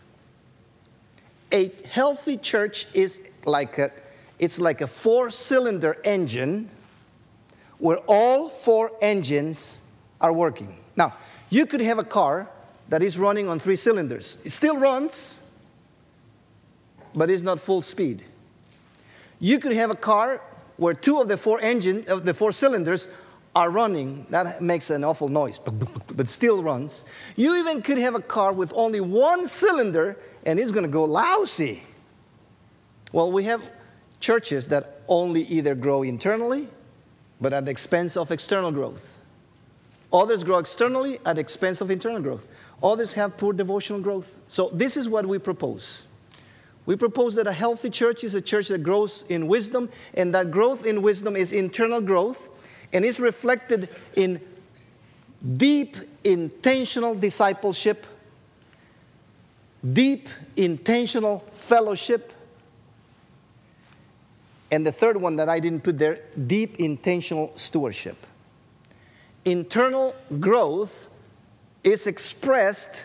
[1.51, 3.91] A healthy church is like a
[4.39, 6.71] it's like a four cylinder engine
[7.79, 9.83] where all four engines
[10.21, 10.77] are working.
[10.95, 11.15] Now,
[11.51, 12.49] you could have a car
[12.89, 14.39] that is running on three cylinders.
[14.45, 15.41] It still runs,
[17.17, 18.23] but it's not full speed.
[19.41, 20.41] You could have a car
[20.77, 23.09] where two of the four engine of the four cylinders
[23.59, 24.25] are running.
[24.31, 27.05] That makes an awful noise, but still runs.
[27.35, 30.17] You even could have a car with only one cylinder
[30.47, 31.83] and it's going to go lousy.
[33.11, 33.61] Well, we have
[34.21, 36.69] churches that only either grow internally,
[37.41, 39.19] but at the expense of external growth.
[40.13, 42.47] Others grow externally at the expense of internal growth.
[42.81, 44.39] Others have poor devotional growth.
[44.47, 46.07] So, this is what we propose.
[46.87, 50.51] We propose that a healthy church is a church that grows in wisdom, and that
[50.53, 52.51] growth in wisdom is internal growth
[52.93, 54.41] and is reflected in
[55.57, 58.07] deep, intentional discipleship,
[59.93, 62.33] deep, intentional fellowship,
[64.71, 68.27] and the third one that I didn't put there deep, intentional stewardship.
[69.45, 71.09] Internal growth
[71.85, 73.05] is expressed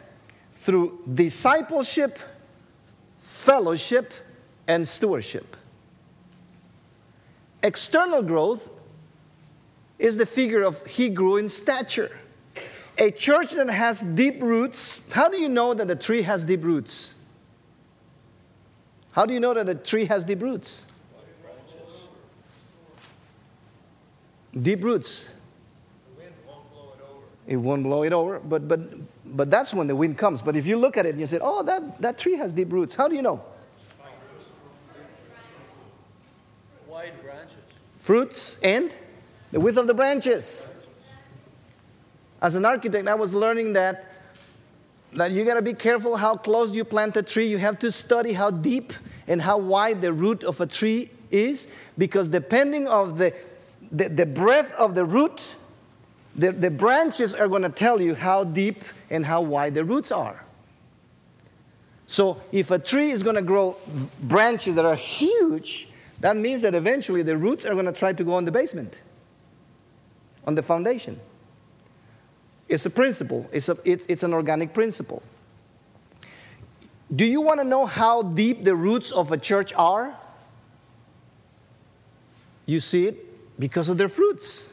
[0.55, 2.19] through discipleship,
[3.21, 4.13] fellowship,
[4.67, 5.55] and stewardship.
[7.61, 8.69] External growth
[9.99, 12.11] is the figure of he grew in stature.
[12.97, 16.63] A church that has deep roots, how do you know that a tree has deep
[16.63, 17.15] roots?
[19.13, 20.85] How do you know that a tree has deep roots?
[24.59, 25.29] Deep roots.
[26.15, 27.23] The wind won't blow it over.
[27.47, 28.81] It won't blow it over, but, but,
[29.35, 30.43] but that's when the wind comes.
[30.43, 32.71] But if you look at it and you say, oh, that, that tree has deep
[32.71, 33.43] roots, how do you know?
[36.87, 37.57] Wide branches.
[37.99, 38.93] Fruits and
[39.53, 40.67] the width of the branches.
[42.41, 44.09] As an architect, I was learning that,
[45.13, 47.45] that you got to be careful how close you plant a tree.
[47.45, 48.93] You have to study how deep
[49.27, 51.67] and how wide the root of a tree is,
[51.99, 53.31] because depending of the,
[53.91, 55.55] the, the breadth of the root,
[56.35, 60.43] the, the branches are to tell you how deep and how wide the roots are.
[62.07, 63.77] So, if a tree is going to grow
[64.19, 65.89] branches that are huge,
[66.21, 68.99] that means that eventually the roots are going to try to go on the basement,
[70.45, 71.19] on the foundation.
[72.69, 75.21] It's a principle, it's, a, it's, it's an organic principle.
[77.13, 80.17] Do you want to know how deep the roots of a church are?
[82.65, 84.71] You see it because of their fruits.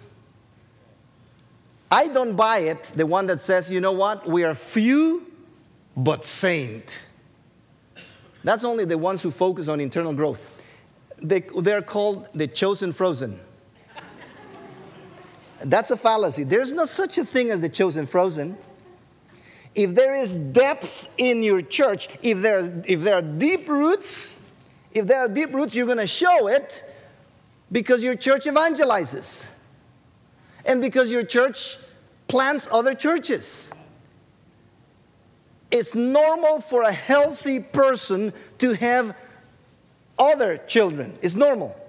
[1.90, 5.26] I don't buy it, the one that says, you know what, we are few
[5.96, 7.04] but saint.
[8.44, 10.40] That's only the ones who focus on internal growth.
[11.20, 13.40] They, they're called the chosen frozen.
[15.64, 16.44] That's a fallacy.
[16.44, 18.57] There's no such a thing as the chosen frozen.
[19.75, 24.40] If there is depth in your church, if there, if there are deep roots,
[24.92, 26.83] if there are deep roots, you're going to show it
[27.70, 29.46] because your church evangelizes
[30.64, 31.79] and because your church
[32.27, 33.70] plants other churches.
[35.70, 39.16] It's normal for a healthy person to have
[40.18, 41.16] other children.
[41.23, 41.80] It's normal.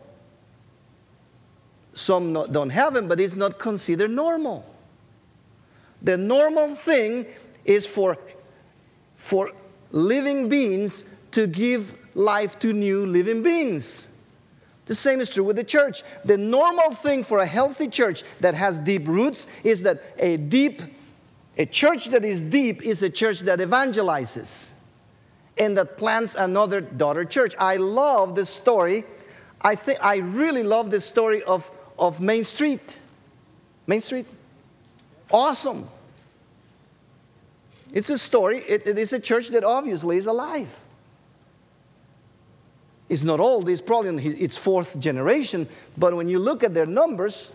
[1.94, 4.66] Some not, don't have them, but it's not considered normal.
[6.02, 7.26] The normal thing
[7.66, 8.18] is for,
[9.16, 9.52] for
[9.92, 14.08] living beings to give life to new living beings.
[14.86, 16.04] The same is true with the church.
[16.26, 20.82] The normal thing for a healthy church that has deep roots is that a deep,
[21.58, 24.72] a church that is deep is a church that evangelizes
[25.58, 27.54] and that plants another daughter church.
[27.60, 29.06] I love this story.
[29.62, 32.98] I think I really love this story of, of Main Street.
[33.88, 34.26] Main Street.
[35.32, 35.88] Awesome.
[37.94, 40.80] It's a story, it, it is a church that obviously is alive.
[43.10, 46.86] It's not old, it's probably in its fourth generation, but when you look at their
[46.86, 47.52] numbers,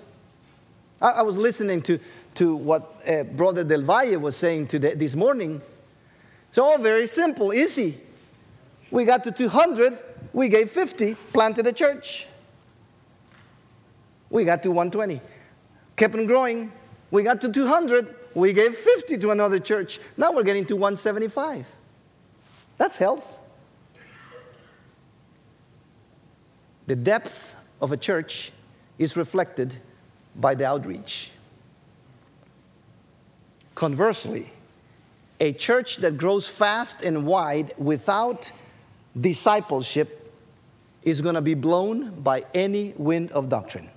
[1.00, 1.98] I, I was listening to,
[2.34, 5.62] to what uh, Brother Del Valle was saying today, this morning.
[6.50, 7.98] It's all very simple, easy.
[8.90, 9.98] We got to 200,
[10.34, 12.26] we gave 50, planted a church.
[14.30, 15.20] We got to 120,
[15.96, 16.72] kept on growing.
[17.10, 20.00] We got to 200, we gave 50 to another church.
[20.16, 21.66] Now we're getting to 175.
[22.78, 23.38] That's health.
[26.86, 28.52] The depth of a church
[28.98, 29.76] is reflected
[30.34, 31.30] by the outreach.
[33.74, 34.52] Conversely,
[35.40, 38.50] a church that grows fast and wide without
[39.18, 40.32] discipleship
[41.02, 43.88] is going to be blown by any wind of doctrine.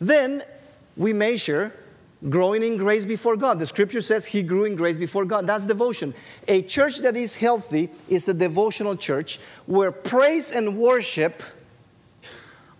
[0.00, 0.42] Then
[0.96, 1.72] we measure
[2.28, 3.58] growing in grace before God.
[3.58, 5.46] The scripture says he grew in grace before God.
[5.46, 6.14] That's devotion.
[6.48, 11.42] A church that is healthy is a devotional church where praise and worship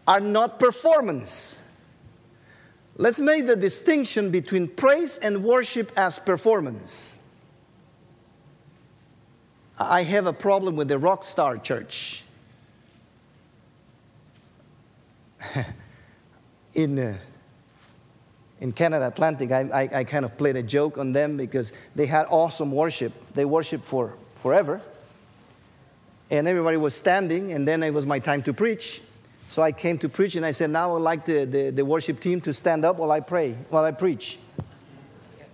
[0.07, 1.61] are not performance.
[2.97, 7.19] Let's make the distinction between praise and worship as performance.
[9.79, 12.25] I have a problem with the rock star church.
[16.77, 17.16] in, uh,
[18.61, 22.07] in Canada Atlantic, I, I, I, kind of played a joke on them because they
[22.07, 23.12] had awesome worship.
[23.35, 24.81] They worshiped for forever.
[26.31, 29.01] And everybody was standing, and then it was my time to preach.
[29.49, 32.20] So I came to preach, and I said, Now I'd like the, the, the worship
[32.20, 34.39] team to stand up while I pray, while I preach.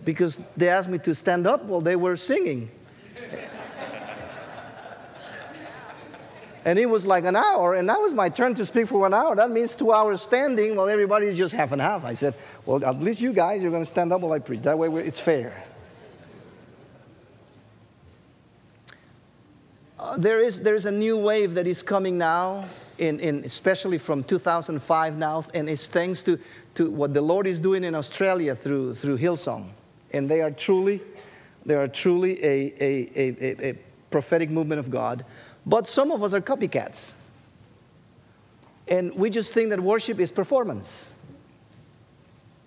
[0.05, 2.70] Because they asked me to stand up while they were singing.
[6.65, 9.15] And it was like an hour, and that was my turn to speak for one
[9.15, 9.35] hour.
[9.35, 12.05] That means two hours standing while everybody's just half and half.
[12.05, 12.35] I said,
[12.65, 14.63] Well, at least you guys, you're going to stand up while I preach.
[14.63, 15.65] That way it's fair.
[19.99, 22.65] Uh, there, is, there is a new wave that is coming now,
[22.99, 26.39] in, in, especially from 2005 now, and it's thanks to,
[26.75, 29.69] to what the Lord is doing in Australia through, through Hillsong.
[30.13, 31.01] And they are truly,
[31.65, 33.79] they are truly a, a, a, a
[34.11, 35.25] prophetic movement of God.
[35.65, 37.13] But some of us are copycats.
[38.89, 41.11] And we just think that worship is performance.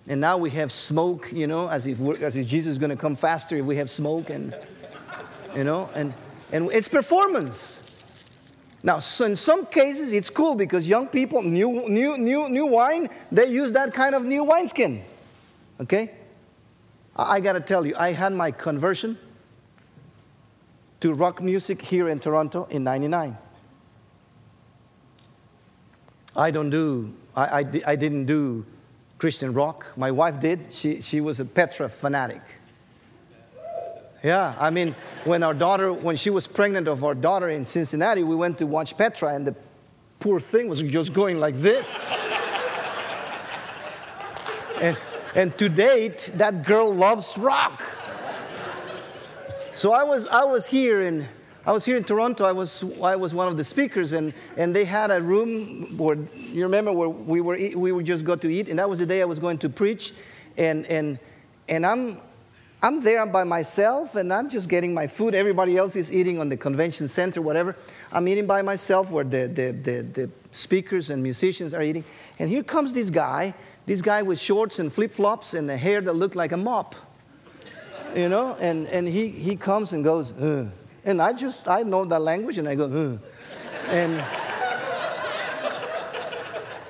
[0.08, 2.96] And now we have smoke, you know, as if, as if Jesus is going to
[2.96, 4.56] come faster if we have smoke and,
[5.54, 6.14] you know, and,
[6.52, 7.82] and it's performance.
[8.82, 13.10] Now, so in some cases, it's cool because young people, new, new, new, new wine,
[13.32, 15.02] they use that kind of new wineskin.
[15.80, 16.12] Okay?
[17.16, 19.18] I, I got to tell you, I had my conversion
[21.00, 23.36] to rock music here in Toronto in 99.
[26.34, 28.64] I don't do, I, I, I didn't do
[29.18, 29.86] Christian rock.
[29.96, 30.66] My wife did.
[30.70, 32.42] She, she was a Petra fanatic.
[34.22, 34.94] Yeah, I mean,
[35.24, 38.66] when our daughter, when she was pregnant of our daughter in Cincinnati, we went to
[38.66, 39.54] watch Petra, and the
[40.18, 42.02] poor thing was just going like this.
[44.80, 44.98] and,
[45.34, 47.82] and to date, that girl loves rock.
[49.76, 51.28] So I was, I was here in,
[51.66, 52.46] I was here in Toronto.
[52.46, 56.16] I was, I was one of the speakers, and, and they had a room where,
[56.34, 59.04] you remember, where we were, we would just go to eat, and that was the
[59.04, 60.14] day I was going to preach.
[60.56, 61.18] And, and,
[61.68, 62.22] and I'm,
[62.82, 65.34] I'm there by myself, and I'm just getting my food.
[65.34, 67.76] Everybody else is eating on the convention center, whatever.
[68.12, 72.04] I'm eating by myself where the, the, the, the speakers and musicians are eating.
[72.38, 73.52] And here comes this guy,
[73.84, 76.94] this guy with shorts and flip flops and a hair that looked like a mop
[78.16, 80.66] you know, and, and he, he comes and goes, uh.
[81.04, 83.90] and I just, I know that language, and I go, uh.
[83.90, 84.24] and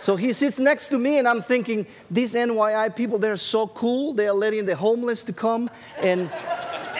[0.07, 4.13] so he sits next to me, and I'm thinking, these NYI people, they're so cool.
[4.13, 5.69] They are letting the homeless to come
[5.99, 6.31] and,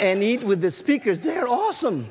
[0.01, 1.21] and eat with the speakers.
[1.21, 2.09] They're awesome.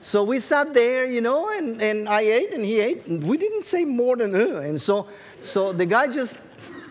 [0.00, 3.06] So we sat there, you know, and, and I ate and he ate.
[3.06, 4.58] And we didn't say more than, uh.
[4.58, 5.08] And so,
[5.40, 6.36] so the guy just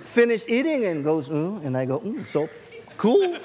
[0.01, 2.49] finished eating and goes, uh, and I go, mm, so
[2.97, 3.37] cool.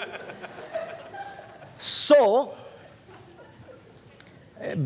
[1.81, 2.55] So,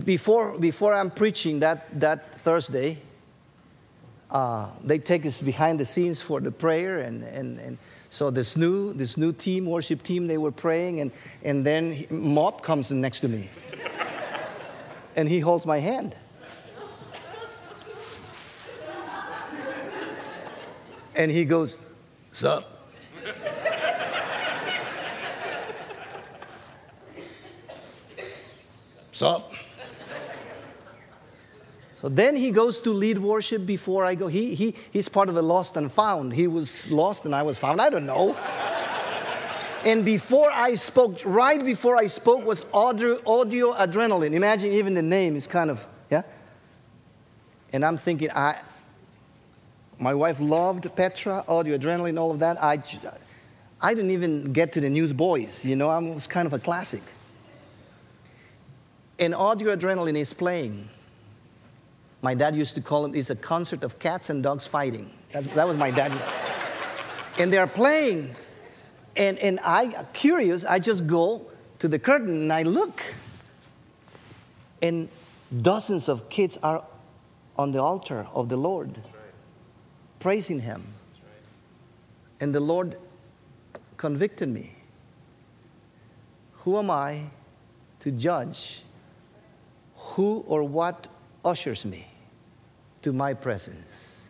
[0.04, 2.98] before, before I'm preaching that, that Thursday,
[4.30, 6.98] uh, they take us behind the scenes for the prayer.
[6.98, 7.78] And, and, and
[8.10, 11.00] so this new, this new team, worship team, they were praying.
[11.00, 11.10] And,
[11.42, 13.50] and then Mop comes next to me.
[15.16, 16.16] and he holds my hand.
[21.16, 21.80] And he goes,
[22.30, 22.70] Sup?
[29.14, 29.52] Sup?
[32.00, 34.26] So then he goes to lead worship before I go.
[34.26, 36.32] He, he, he's part of the lost and found.
[36.32, 37.80] He was lost and I was found.
[37.80, 38.34] I don't know.
[39.84, 44.32] and before I spoke, right before I spoke, was audio, audio adrenaline.
[44.32, 46.22] Imagine even the name is kind of, yeah?
[47.72, 48.58] And I'm thinking, I,
[50.00, 52.60] my wife loved Petra, audio adrenaline, all of that.
[52.60, 52.82] I,
[53.80, 57.02] I didn't even get to the newsboys, you know, I was kind of a classic
[59.18, 60.88] and audio adrenaline is playing.
[62.22, 65.10] My dad used to call it, it's a concert of cats and dogs fighting.
[65.32, 66.12] That's, that was my dad.
[67.38, 68.34] and they're playing.
[69.16, 71.46] And, and I, curious, I just go
[71.78, 73.02] to the curtain and I look.
[74.82, 75.08] And
[75.62, 76.82] dozens of kids are
[77.56, 79.04] on the altar of the Lord, right.
[80.18, 80.82] praising Him.
[81.22, 81.42] Right.
[82.40, 82.96] And the Lord
[83.96, 84.72] convicted me.
[86.64, 87.24] Who am I
[88.00, 88.82] to judge
[90.14, 91.08] who or what
[91.44, 92.06] ushers me
[93.02, 94.28] to my presence.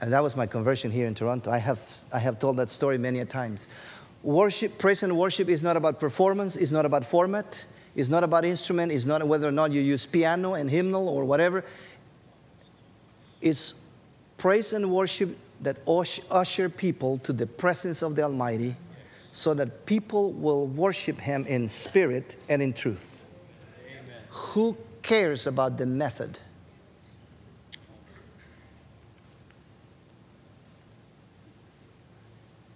[0.00, 1.50] And that was my conversion here in Toronto.
[1.50, 1.80] I have,
[2.12, 3.68] I have told that story many a times.
[4.22, 8.44] Worship, praise and worship is not about performance, it's not about format, it's not about
[8.44, 11.62] instrument, it's not whether or not you use piano and hymnal or whatever.
[13.40, 13.74] It's
[14.38, 15.76] praise and worship that
[16.30, 18.76] usher people to the presence of the Almighty
[19.36, 23.20] so that people will worship Him in spirit and in truth.
[24.30, 26.38] Who cares about the method?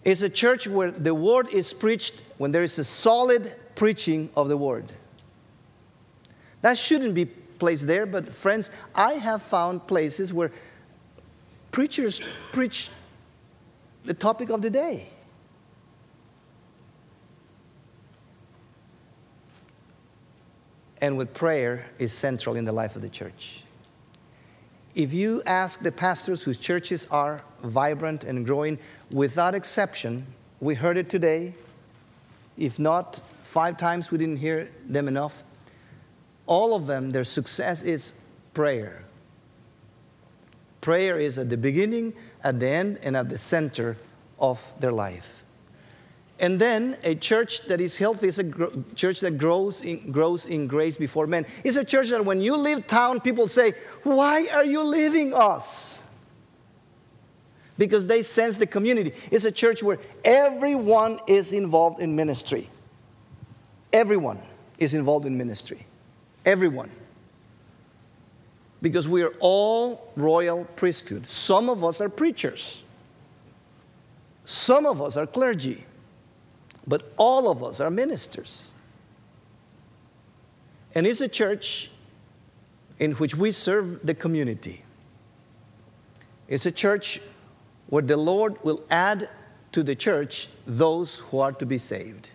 [0.04, 4.50] It's a church where the word is preached when there is a solid preaching of
[4.50, 4.92] the word.
[6.60, 10.52] That shouldn't be placed there, but friends, I have found places where
[11.72, 12.20] preachers
[12.52, 12.90] preach
[14.04, 15.08] the topic of the day.
[21.00, 23.64] And with prayer is central in the life of the church.
[24.94, 28.78] If you ask the pastors whose churches are vibrant and growing,
[29.10, 30.26] without exception,
[30.60, 31.54] we heard it today.
[32.58, 35.42] If not five times, we didn't hear them enough.
[36.46, 38.14] All of them, their success is
[38.52, 39.04] prayer.
[40.80, 43.96] Prayer is at the beginning, at the end, and at the center
[44.38, 45.39] of their life.
[46.40, 48.50] And then a church that is healthy is a
[48.94, 51.44] church that grows in, grows in grace before men.
[51.64, 53.74] It's a church that when you leave town, people say,
[54.04, 56.02] Why are you leaving us?
[57.76, 59.12] Because they sense the community.
[59.30, 62.70] It's a church where everyone is involved in ministry.
[63.92, 64.40] Everyone
[64.78, 65.86] is involved in ministry.
[66.46, 66.90] Everyone.
[68.80, 71.26] Because we are all royal priesthood.
[71.26, 72.82] Some of us are preachers,
[74.46, 75.84] some of us are clergy.
[76.86, 78.72] But all of us are ministers.
[80.94, 81.90] And it's a church
[82.98, 84.82] in which we serve the community.
[86.48, 87.20] It's a church
[87.88, 89.28] where the Lord will add
[89.72, 92.30] to the church those who are to be saved.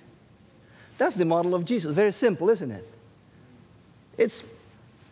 [0.97, 1.91] That's the model of Jesus.
[1.91, 2.87] Very simple, isn't it?
[4.17, 4.43] It's,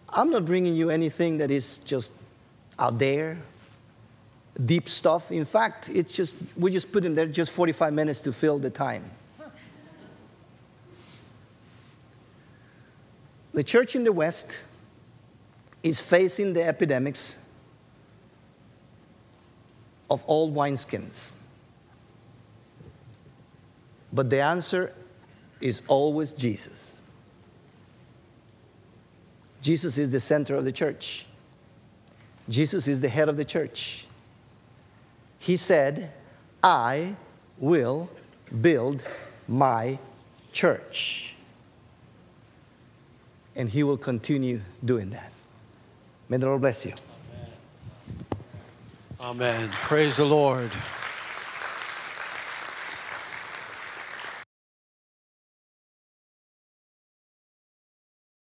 [0.10, 2.12] I'm not bringing you anything that is just
[2.80, 3.38] out there,
[4.66, 5.32] deep stuff.
[5.32, 8.70] In fact, it's just, we just put in there just 45 minutes to fill the
[8.70, 9.04] time.
[13.54, 14.60] The church in the West
[15.84, 17.38] is facing the epidemics
[20.10, 21.32] of old wineskins.
[24.12, 24.94] But the answer
[25.62, 27.02] is always Jesus.
[29.62, 31.26] Jesus is the center of the church.
[32.50, 34.08] Jesus is the head of the church.
[35.40, 36.12] He said,
[36.62, 37.16] I
[37.58, 38.10] will
[38.62, 39.04] build
[39.48, 40.00] my
[40.52, 41.33] church
[43.56, 45.32] and He will continue doing that.
[46.30, 46.94] May the Lord bless you.
[49.20, 49.70] Amen.
[49.72, 50.72] Praise the Lord.